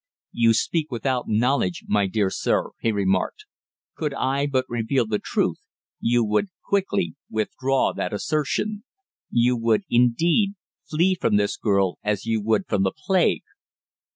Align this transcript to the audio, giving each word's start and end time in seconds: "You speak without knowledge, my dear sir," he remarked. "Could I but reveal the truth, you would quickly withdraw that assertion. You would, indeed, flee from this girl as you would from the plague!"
"You 0.31 0.53
speak 0.55 0.89
without 0.89 1.25
knowledge, 1.29 1.83
my 1.87 2.07
dear 2.07 2.31
sir," 2.31 2.71
he 2.79 2.91
remarked. 2.91 3.45
"Could 3.95 4.15
I 4.15 4.47
but 4.47 4.65
reveal 4.67 5.05
the 5.05 5.19
truth, 5.19 5.59
you 5.99 6.23
would 6.25 6.47
quickly 6.65 7.13
withdraw 7.29 7.93
that 7.93 8.11
assertion. 8.11 8.83
You 9.29 9.55
would, 9.57 9.83
indeed, 9.91 10.55
flee 10.89 11.13
from 11.13 11.35
this 11.35 11.55
girl 11.55 11.99
as 12.03 12.25
you 12.25 12.41
would 12.41 12.65
from 12.67 12.81
the 12.81 12.91
plague!" 13.05 13.43